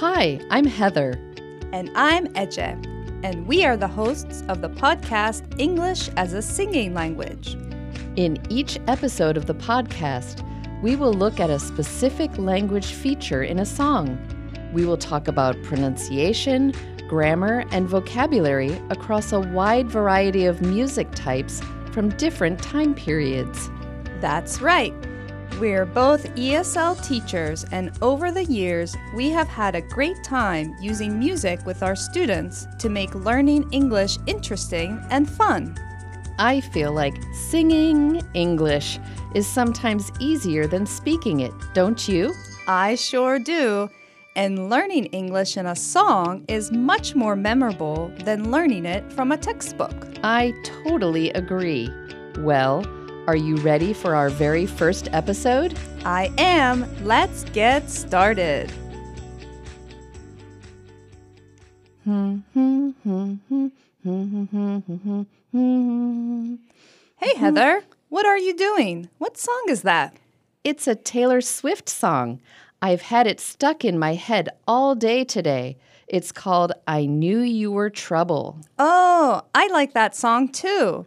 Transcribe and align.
Hi, 0.00 0.38
I'm 0.50 0.66
Heather. 0.66 1.18
And 1.72 1.90
I'm 1.94 2.26
Eje, 2.34 3.24
and 3.24 3.46
we 3.46 3.64
are 3.64 3.78
the 3.78 3.88
hosts 3.88 4.44
of 4.46 4.60
the 4.60 4.68
podcast 4.68 5.58
English 5.58 6.10
as 6.18 6.34
a 6.34 6.42
Singing 6.42 6.92
Language. 6.92 7.54
In 8.16 8.36
each 8.50 8.78
episode 8.88 9.38
of 9.38 9.46
the 9.46 9.54
podcast, 9.54 10.44
we 10.82 10.96
will 10.96 11.14
look 11.14 11.40
at 11.40 11.48
a 11.48 11.58
specific 11.58 12.36
language 12.36 12.92
feature 12.92 13.42
in 13.42 13.58
a 13.58 13.64
song. 13.64 14.18
We 14.74 14.84
will 14.84 14.98
talk 14.98 15.28
about 15.28 15.62
pronunciation, 15.62 16.74
grammar, 17.08 17.64
and 17.70 17.88
vocabulary 17.88 18.78
across 18.90 19.32
a 19.32 19.40
wide 19.40 19.88
variety 19.88 20.44
of 20.44 20.60
music 20.60 21.10
types 21.12 21.62
from 21.90 22.10
different 22.18 22.62
time 22.62 22.94
periods. 22.94 23.70
That's 24.20 24.60
right. 24.60 24.92
We're 25.58 25.86
both 25.86 26.24
ESL 26.34 27.02
teachers, 27.02 27.64
and 27.72 27.90
over 28.02 28.30
the 28.30 28.44
years, 28.44 28.94
we 29.14 29.30
have 29.30 29.48
had 29.48 29.74
a 29.74 29.80
great 29.80 30.22
time 30.22 30.76
using 30.80 31.18
music 31.18 31.64
with 31.64 31.82
our 31.82 31.96
students 31.96 32.66
to 32.78 32.90
make 32.90 33.14
learning 33.14 33.66
English 33.72 34.18
interesting 34.26 35.00
and 35.10 35.28
fun. 35.28 35.74
I 36.38 36.60
feel 36.60 36.92
like 36.92 37.14
singing 37.32 38.22
English 38.34 38.98
is 39.34 39.46
sometimes 39.46 40.12
easier 40.20 40.66
than 40.66 40.84
speaking 40.84 41.40
it, 41.40 41.52
don't 41.72 42.06
you? 42.06 42.34
I 42.68 42.94
sure 42.94 43.38
do. 43.38 43.88
And 44.34 44.68
learning 44.68 45.06
English 45.06 45.56
in 45.56 45.64
a 45.64 45.74
song 45.74 46.44
is 46.48 46.70
much 46.70 47.14
more 47.14 47.36
memorable 47.36 48.12
than 48.24 48.50
learning 48.50 48.84
it 48.84 49.10
from 49.10 49.32
a 49.32 49.38
textbook. 49.38 49.94
I 50.22 50.52
totally 50.62 51.30
agree. 51.30 51.90
Well, 52.40 52.84
are 53.26 53.36
you 53.36 53.56
ready 53.56 53.92
for 53.92 54.14
our 54.14 54.30
very 54.30 54.66
first 54.66 55.08
episode? 55.12 55.76
I 56.04 56.32
am. 56.38 56.86
Let's 57.04 57.44
get 57.50 57.90
started. 57.90 58.70
Hey, 67.18 67.34
Heather, 67.36 67.82
what 68.08 68.26
are 68.26 68.38
you 68.38 68.54
doing? 68.54 69.08
What 69.18 69.36
song 69.36 69.64
is 69.68 69.82
that? 69.82 70.16
It's 70.62 70.86
a 70.86 70.94
Taylor 70.94 71.40
Swift 71.40 71.88
song. 71.88 72.40
I've 72.80 73.02
had 73.02 73.26
it 73.26 73.40
stuck 73.40 73.84
in 73.84 73.98
my 73.98 74.14
head 74.14 74.50
all 74.68 74.94
day 74.94 75.24
today. 75.24 75.78
It's 76.06 76.30
called 76.30 76.72
I 76.86 77.06
Knew 77.06 77.40
You 77.40 77.72
Were 77.72 77.90
Trouble. 77.90 78.60
Oh, 78.78 79.42
I 79.54 79.66
like 79.68 79.94
that 79.94 80.14
song 80.14 80.48
too. 80.48 81.06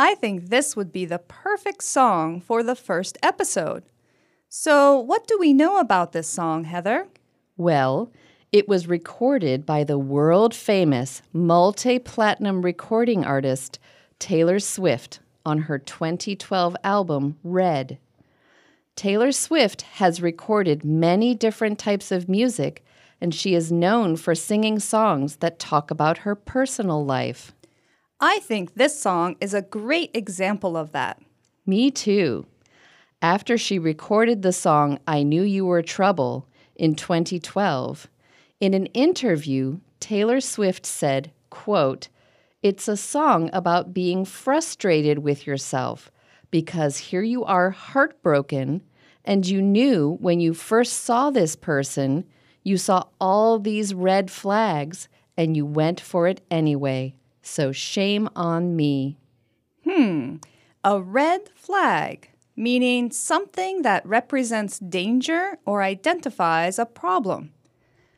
I 0.00 0.14
think 0.14 0.48
this 0.48 0.76
would 0.76 0.92
be 0.92 1.06
the 1.06 1.18
perfect 1.18 1.82
song 1.82 2.40
for 2.40 2.62
the 2.62 2.76
first 2.76 3.18
episode. 3.20 3.82
So, 4.48 4.96
what 4.96 5.26
do 5.26 5.36
we 5.40 5.52
know 5.52 5.80
about 5.80 6.12
this 6.12 6.28
song, 6.28 6.62
Heather? 6.62 7.08
Well, 7.56 8.12
it 8.52 8.68
was 8.68 8.86
recorded 8.86 9.66
by 9.66 9.82
the 9.82 9.98
world 9.98 10.54
famous 10.54 11.20
multi 11.32 11.98
platinum 11.98 12.62
recording 12.62 13.24
artist 13.24 13.80
Taylor 14.20 14.60
Swift 14.60 15.18
on 15.44 15.62
her 15.62 15.80
2012 15.80 16.76
album 16.84 17.36
Red. 17.42 17.98
Taylor 18.94 19.32
Swift 19.32 19.82
has 19.82 20.22
recorded 20.22 20.84
many 20.84 21.34
different 21.34 21.76
types 21.76 22.12
of 22.12 22.28
music, 22.28 22.84
and 23.20 23.34
she 23.34 23.52
is 23.52 23.72
known 23.72 24.14
for 24.14 24.36
singing 24.36 24.78
songs 24.78 25.38
that 25.38 25.58
talk 25.58 25.90
about 25.90 26.18
her 26.18 26.36
personal 26.36 27.04
life. 27.04 27.52
I 28.20 28.40
think 28.40 28.74
this 28.74 29.00
song 29.00 29.36
is 29.40 29.54
a 29.54 29.62
great 29.62 30.10
example 30.12 30.76
of 30.76 30.90
that. 30.90 31.22
Me 31.64 31.88
too. 31.88 32.46
After 33.22 33.56
she 33.56 33.78
recorded 33.78 34.42
the 34.42 34.52
song 34.52 34.98
I 35.06 35.22
Knew 35.22 35.42
You 35.42 35.64
Were 35.64 35.82
Trouble 35.82 36.48
in 36.74 36.96
2012, 36.96 38.08
in 38.58 38.74
an 38.74 38.86
interview, 38.86 39.78
Taylor 40.00 40.40
Swift 40.40 40.84
said, 40.84 41.30
quote, 41.48 42.08
It's 42.60 42.88
a 42.88 42.96
song 42.96 43.50
about 43.52 43.94
being 43.94 44.24
frustrated 44.24 45.20
with 45.20 45.46
yourself 45.46 46.10
because 46.50 46.96
here 46.98 47.22
you 47.22 47.44
are 47.44 47.70
heartbroken 47.70 48.82
and 49.24 49.46
you 49.46 49.62
knew 49.62 50.16
when 50.20 50.40
you 50.40 50.54
first 50.54 51.04
saw 51.04 51.30
this 51.30 51.54
person, 51.54 52.24
you 52.64 52.78
saw 52.78 53.04
all 53.20 53.60
these 53.60 53.94
red 53.94 54.28
flags 54.28 55.08
and 55.36 55.56
you 55.56 55.64
went 55.64 56.00
for 56.00 56.26
it 56.26 56.40
anyway. 56.50 57.14
So 57.48 57.72
shame 57.72 58.28
on 58.36 58.76
me. 58.76 59.16
Hmm. 59.82 60.36
A 60.84 61.00
red 61.00 61.48
flag, 61.56 62.30
meaning 62.54 63.10
something 63.10 63.82
that 63.82 64.06
represents 64.06 64.78
danger 64.78 65.58
or 65.64 65.82
identifies 65.82 66.78
a 66.78 66.84
problem. 66.84 67.52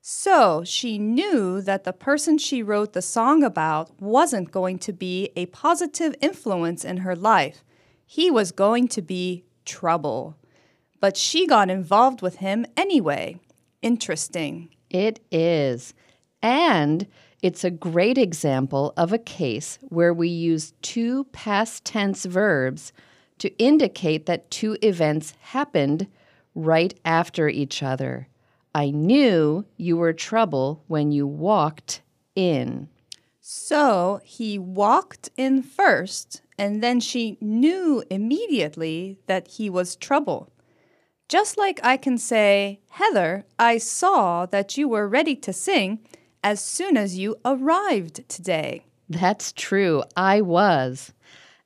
So 0.00 0.64
she 0.64 0.98
knew 0.98 1.62
that 1.62 1.84
the 1.84 1.92
person 1.92 2.36
she 2.36 2.64
wrote 2.64 2.94
the 2.94 3.00
song 3.00 3.44
about 3.44 4.02
wasn't 4.02 4.50
going 4.50 4.80
to 4.80 4.92
be 4.92 5.30
a 5.36 5.46
positive 5.46 6.16
influence 6.20 6.84
in 6.84 6.98
her 6.98 7.14
life. 7.14 7.64
He 8.04 8.28
was 8.28 8.50
going 8.50 8.88
to 8.88 9.00
be 9.00 9.44
trouble. 9.64 10.36
But 11.00 11.16
she 11.16 11.46
got 11.46 11.70
involved 11.70 12.22
with 12.22 12.36
him 12.36 12.66
anyway. 12.76 13.38
Interesting. 13.82 14.70
It 14.90 15.20
is. 15.30 15.94
And 16.42 17.06
it's 17.42 17.64
a 17.64 17.70
great 17.70 18.16
example 18.16 18.94
of 18.96 19.12
a 19.12 19.18
case 19.18 19.78
where 19.82 20.14
we 20.14 20.28
use 20.28 20.74
two 20.80 21.24
past 21.32 21.84
tense 21.84 22.24
verbs 22.24 22.92
to 23.38 23.54
indicate 23.58 24.26
that 24.26 24.50
two 24.50 24.78
events 24.80 25.34
happened 25.40 26.06
right 26.54 26.94
after 27.04 27.48
each 27.48 27.82
other. 27.82 28.28
I 28.74 28.90
knew 28.90 29.66
you 29.76 29.96
were 29.96 30.12
trouble 30.12 30.84
when 30.86 31.10
you 31.10 31.26
walked 31.26 32.00
in. 32.36 32.88
So 33.40 34.20
he 34.24 34.56
walked 34.56 35.30
in 35.36 35.62
first, 35.62 36.42
and 36.56 36.80
then 36.80 37.00
she 37.00 37.36
knew 37.40 38.04
immediately 38.08 39.18
that 39.26 39.48
he 39.48 39.68
was 39.68 39.96
trouble. 39.96 40.48
Just 41.28 41.58
like 41.58 41.80
I 41.82 41.96
can 41.96 42.18
say, 42.18 42.80
Heather, 42.90 43.44
I 43.58 43.78
saw 43.78 44.46
that 44.46 44.78
you 44.78 44.86
were 44.86 45.08
ready 45.08 45.34
to 45.36 45.52
sing 45.52 45.98
as 46.42 46.60
soon 46.60 46.96
as 46.96 47.18
you 47.18 47.36
arrived 47.44 48.28
today. 48.28 48.84
That's 49.08 49.52
true, 49.52 50.02
I 50.16 50.40
was. 50.40 51.12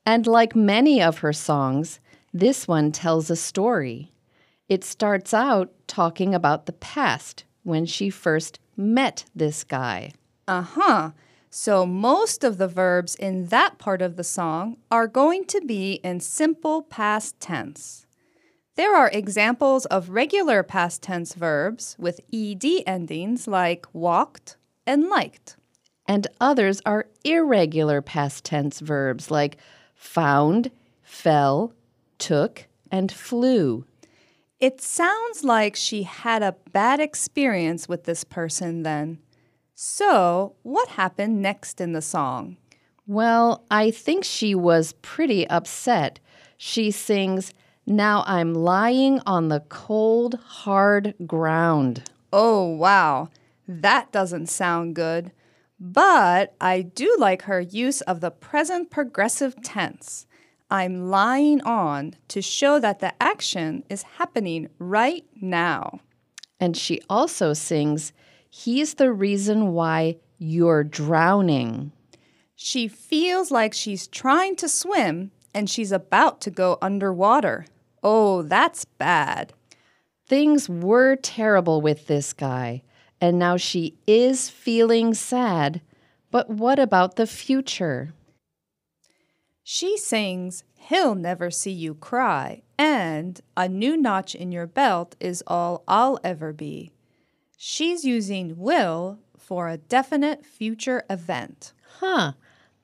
And 0.04 0.26
like 0.26 0.54
many 0.54 1.02
of 1.02 1.18
her 1.18 1.32
songs, 1.32 2.00
this 2.32 2.68
one 2.68 2.92
tells 2.92 3.30
a 3.30 3.36
story. 3.36 4.12
It 4.68 4.84
starts 4.84 5.32
out 5.32 5.72
talking 5.86 6.34
about 6.34 6.66
the 6.66 6.72
past 6.72 7.44
when 7.62 7.86
she 7.86 8.10
first 8.10 8.58
met 8.76 9.24
this 9.34 9.64
guy. 9.64 10.12
Uh 10.46 10.62
huh. 10.62 11.10
So 11.50 11.86
most 11.86 12.44
of 12.44 12.58
the 12.58 12.68
verbs 12.68 13.14
in 13.14 13.46
that 13.46 13.78
part 13.78 14.02
of 14.02 14.16
the 14.16 14.24
song 14.24 14.76
are 14.90 15.06
going 15.06 15.46
to 15.46 15.60
be 15.60 15.94
in 16.04 16.20
simple 16.20 16.82
past 16.82 17.40
tense. 17.40 18.06
There 18.74 18.94
are 18.94 19.10
examples 19.10 19.86
of 19.86 20.10
regular 20.10 20.62
past 20.62 21.02
tense 21.02 21.32
verbs 21.34 21.96
with 21.98 22.20
ed 22.32 22.64
endings 22.86 23.48
like 23.48 23.86
walked 23.94 24.56
and 24.86 25.08
liked. 25.08 25.56
And 26.06 26.26
others 26.40 26.80
are 26.86 27.06
irregular 27.24 28.00
past 28.00 28.44
tense 28.44 28.80
verbs 28.80 29.30
like 29.30 29.56
found, 29.94 30.70
fell, 31.02 31.72
took, 32.18 32.66
and 32.90 33.10
flew. 33.10 33.84
It 34.60 34.80
sounds 34.80 35.44
like 35.44 35.76
she 35.76 36.04
had 36.04 36.42
a 36.42 36.56
bad 36.72 37.00
experience 37.00 37.88
with 37.88 38.04
this 38.04 38.24
person 38.24 38.84
then. 38.84 39.18
So, 39.74 40.54
what 40.62 40.88
happened 40.88 41.42
next 41.42 41.80
in 41.80 41.92
the 41.92 42.00
song? 42.00 42.56
Well, 43.06 43.64
I 43.70 43.90
think 43.90 44.24
she 44.24 44.54
was 44.54 44.94
pretty 45.02 45.46
upset. 45.48 46.18
She 46.56 46.90
sings, 46.90 47.52
Now 47.86 48.24
I'm 48.26 48.54
lying 48.54 49.20
on 49.26 49.48
the 49.48 49.60
cold, 49.68 50.36
hard 50.42 51.14
ground. 51.26 52.10
Oh, 52.32 52.64
wow. 52.64 53.28
That 53.66 54.12
doesn't 54.12 54.46
sound 54.48 54.94
good. 54.94 55.32
But 55.78 56.54
I 56.60 56.82
do 56.82 57.14
like 57.18 57.42
her 57.42 57.60
use 57.60 58.00
of 58.02 58.20
the 58.20 58.30
present 58.30 58.90
progressive 58.90 59.60
tense. 59.62 60.26
I'm 60.70 61.10
lying 61.10 61.60
on 61.62 62.14
to 62.28 62.42
show 62.42 62.80
that 62.80 63.00
the 63.00 63.12
action 63.22 63.84
is 63.88 64.02
happening 64.02 64.68
right 64.78 65.24
now. 65.40 66.00
And 66.58 66.76
she 66.76 67.00
also 67.08 67.52
sings, 67.52 68.12
He's 68.48 68.94
the 68.94 69.12
reason 69.12 69.74
why 69.74 70.16
you're 70.38 70.82
drowning. 70.82 71.92
She 72.54 72.88
feels 72.88 73.50
like 73.50 73.74
she's 73.74 74.06
trying 74.06 74.56
to 74.56 74.68
swim 74.68 75.30
and 75.52 75.68
she's 75.68 75.92
about 75.92 76.40
to 76.42 76.50
go 76.50 76.78
underwater. 76.80 77.66
Oh, 78.02 78.42
that's 78.42 78.84
bad. 78.84 79.52
Things 80.26 80.68
were 80.68 81.16
terrible 81.16 81.80
with 81.80 82.06
this 82.06 82.32
guy, 82.32 82.82
and 83.20 83.38
now 83.38 83.56
she 83.56 83.94
is 84.06 84.48
feeling 84.48 85.14
sad. 85.14 85.80
But 86.30 86.50
what 86.50 86.78
about 86.78 87.16
the 87.16 87.26
future? 87.26 88.12
She 89.62 89.96
sings, 89.96 90.64
He'll 90.76 91.16
never 91.16 91.50
see 91.50 91.72
you 91.72 91.94
cry, 91.94 92.62
and 92.78 93.40
a 93.56 93.68
new 93.68 93.96
notch 93.96 94.36
in 94.36 94.52
your 94.52 94.68
belt 94.68 95.16
is 95.18 95.42
all 95.46 95.82
I'll 95.88 96.20
ever 96.22 96.52
be. 96.52 96.92
She's 97.56 98.04
using 98.04 98.56
will 98.56 99.18
for 99.36 99.68
a 99.68 99.78
definite 99.78 100.46
future 100.46 101.02
event. 101.10 101.72
Huh, 101.98 102.32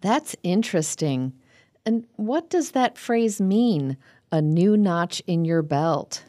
that's 0.01 0.35
interesting. 0.43 1.35
And 1.87 2.07
what 2.17 2.51
does 2.51 2.73
that 2.73 2.99
phrase 2.99 3.41
mean? 3.41 3.97
A 4.33 4.43
new 4.43 4.77
notch 4.77 5.23
in 5.27 5.45
your 5.45 5.63
belt. 5.63 6.25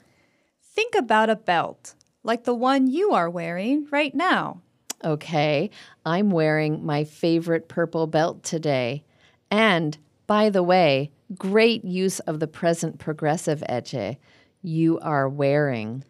Think 0.61 0.93
about 0.93 1.29
a 1.29 1.35
belt, 1.35 1.95
like 2.23 2.45
the 2.45 2.55
one 2.55 2.87
you 2.87 3.11
are 3.11 3.29
wearing 3.29 3.87
right 3.91 4.15
now. 4.15 4.61
Okay, 5.03 5.69
I'm 6.05 6.31
wearing 6.31 6.85
my 6.85 7.03
favorite 7.03 7.67
purple 7.67 8.07
belt 8.07 8.43
today. 8.43 9.03
And, 9.51 9.97
by 10.27 10.49
the 10.49 10.63
way, 10.63 11.11
great 11.37 11.83
use 11.83 12.19
of 12.21 12.39
the 12.39 12.47
present 12.47 12.99
progressive 12.99 13.63
eche. 13.69 14.17
You 14.61 14.99
are 14.99 15.27
wearing. 15.27 16.05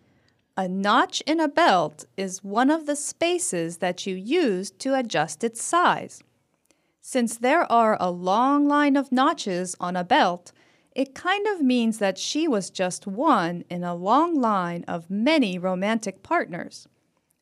A 0.55 0.67
notch 0.67 1.21
in 1.21 1.39
a 1.39 1.47
belt 1.47 2.05
is 2.15 2.43
one 2.43 2.69
of 2.69 2.85
the 2.85 2.95
spaces 2.95 3.77
that 3.77 4.05
you 4.05 4.15
use 4.15 4.69
to 4.69 4.93
adjust 4.93 5.43
its 5.43 5.63
size. 5.63 6.21
Since 7.01 7.37
there 7.37 7.69
are 7.71 7.97
a 7.99 8.11
long 8.11 8.67
line 8.67 8.95
of 8.95 9.11
notches 9.11 9.75
on 9.79 9.95
a 9.95 10.03
belt, 10.03 10.51
it 10.95 11.15
kind 11.15 11.47
of 11.47 11.61
means 11.61 11.97
that 11.97 12.17
she 12.17 12.47
was 12.47 12.69
just 12.69 13.07
one 13.07 13.63
in 13.69 13.83
a 13.83 13.95
long 13.95 14.39
line 14.39 14.83
of 14.87 15.09
many 15.09 15.57
romantic 15.57 16.23
partners. 16.23 16.87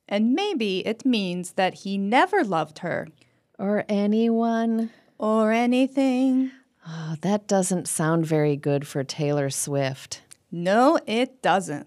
And 0.08 0.32
maybe 0.34 0.86
it 0.86 1.04
means 1.04 1.52
that 1.52 1.74
he 1.74 1.96
never 1.98 2.44
loved 2.44 2.80
her. 2.80 3.08
Or 3.58 3.84
anyone. 3.88 4.90
Or 5.18 5.52
anything. 5.52 6.50
Oh, 6.86 7.16
that 7.20 7.46
doesn't 7.46 7.88
sound 7.88 8.26
very 8.26 8.56
good 8.56 8.86
for 8.86 9.04
Taylor 9.04 9.50
Swift. 9.50 10.22
No, 10.50 10.98
it 11.06 11.40
doesn't. 11.42 11.86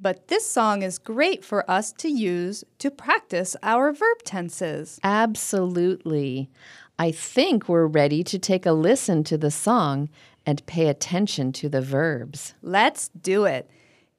But 0.00 0.28
this 0.28 0.48
song 0.48 0.82
is 0.82 0.98
great 0.98 1.44
for 1.44 1.68
us 1.68 1.92
to 1.94 2.08
use 2.08 2.62
to 2.78 2.90
practice 2.90 3.56
our 3.62 3.92
verb 3.92 4.22
tenses. 4.24 5.00
Absolutely. 5.02 6.50
I 6.98 7.10
think 7.10 7.68
we're 7.68 7.86
ready 7.86 8.22
to 8.24 8.38
take 8.38 8.66
a 8.66 8.72
listen 8.72 9.24
to 9.24 9.38
the 9.38 9.50
song 9.50 10.08
and 10.48 10.64
pay 10.64 10.88
attention 10.88 11.52
to 11.52 11.68
the 11.68 11.82
verbs. 11.82 12.54
Let's 12.62 13.08
do 13.08 13.44
it. 13.44 13.68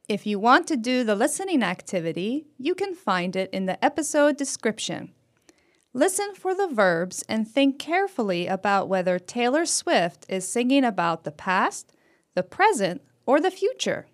If 0.08 0.28
you 0.28 0.38
want 0.38 0.68
to 0.68 0.76
do 0.76 1.02
the 1.02 1.16
listening 1.16 1.60
activity, 1.60 2.46
you 2.56 2.76
can 2.76 2.94
find 2.94 3.34
it 3.34 3.50
in 3.52 3.66
the 3.66 3.84
episode 3.84 4.36
description. 4.36 5.12
Listen 5.92 6.36
for 6.36 6.54
the 6.54 6.68
verbs 6.68 7.24
and 7.28 7.48
think 7.48 7.80
carefully 7.80 8.46
about 8.46 8.88
whether 8.88 9.18
Taylor 9.18 9.66
Swift 9.66 10.24
is 10.28 10.46
singing 10.46 10.84
about 10.84 11.24
the 11.24 11.32
past, 11.32 11.92
the 12.36 12.44
present, 12.44 13.02
or 13.26 13.40
the 13.40 13.50
future. 13.50 14.06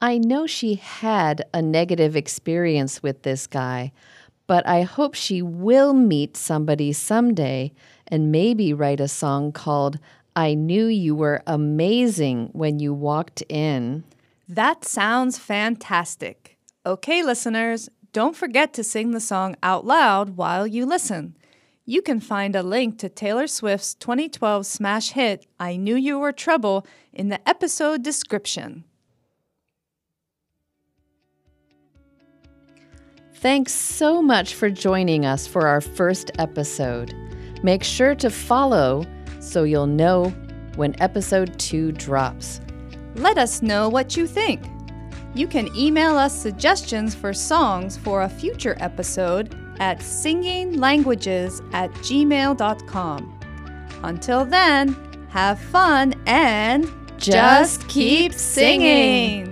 I 0.00 0.18
know 0.18 0.46
she 0.46 0.76
had 0.76 1.42
a 1.52 1.60
negative 1.60 2.14
experience 2.14 3.02
with 3.02 3.24
this 3.24 3.48
guy, 3.48 3.90
but 4.46 4.64
I 4.68 4.82
hope 4.82 5.14
she 5.14 5.42
will 5.42 5.94
meet 5.94 6.36
somebody 6.36 6.92
someday 6.92 7.72
and 8.06 8.30
maybe 8.30 8.72
write 8.72 9.00
a 9.00 9.08
song 9.08 9.50
called 9.50 9.98
I 10.40 10.54
Knew 10.54 10.86
You 10.86 11.14
Were 11.14 11.42
Amazing 11.46 12.48
When 12.54 12.78
You 12.78 12.94
Walked 12.94 13.42
In. 13.50 14.04
That 14.48 14.86
sounds 14.86 15.36
fantastic. 15.36 16.56
Okay, 16.86 17.22
listeners, 17.22 17.90
don't 18.14 18.34
forget 18.34 18.72
to 18.72 18.82
sing 18.82 19.10
the 19.10 19.20
song 19.20 19.54
out 19.62 19.84
loud 19.84 20.38
while 20.38 20.66
you 20.66 20.86
listen. 20.86 21.36
You 21.84 22.00
can 22.00 22.20
find 22.20 22.56
a 22.56 22.62
link 22.62 22.96
to 23.00 23.10
Taylor 23.10 23.46
Swift's 23.46 23.92
2012 23.96 24.64
smash 24.64 25.10
hit, 25.10 25.44
I 25.58 25.76
Knew 25.76 25.94
You 25.94 26.18
Were 26.18 26.32
Trouble, 26.32 26.86
in 27.12 27.28
the 27.28 27.46
episode 27.46 28.02
description. 28.02 28.84
Thanks 33.34 33.74
so 33.74 34.22
much 34.22 34.54
for 34.54 34.70
joining 34.70 35.26
us 35.26 35.46
for 35.46 35.66
our 35.66 35.82
first 35.82 36.30
episode. 36.38 37.14
Make 37.62 37.84
sure 37.84 38.14
to 38.14 38.30
follow 38.30 39.04
so 39.40 39.64
you'll 39.64 39.86
know 39.86 40.32
when 40.76 41.00
episode 41.02 41.58
2 41.58 41.92
drops. 41.92 42.60
Let 43.16 43.38
us 43.38 43.62
know 43.62 43.88
what 43.88 44.16
you 44.16 44.26
think. 44.26 44.62
You 45.34 45.46
can 45.46 45.68
email 45.76 46.16
us 46.16 46.34
suggestions 46.34 47.14
for 47.14 47.32
songs 47.32 47.96
for 47.96 48.22
a 48.22 48.28
future 48.28 48.76
episode 48.80 49.56
at 49.80 49.98
singinglanguages 49.98 51.62
at 51.72 51.90
gmail.com. 51.92 53.40
Until 54.02 54.44
then, 54.44 54.96
have 55.30 55.58
fun 55.58 56.14
and 56.26 56.90
Just 57.18 57.86
keep 57.88 58.32
singing. 58.32 59.49